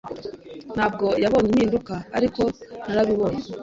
Ntabwo 0.75 1.05
yabonye 1.23 1.49
impinduka, 1.51 1.95
ariko 2.17 2.41
narabibonye. 2.85 3.41